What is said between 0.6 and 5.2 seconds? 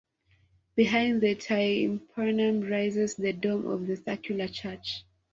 Behind the tympanum rises the dome of the circular church.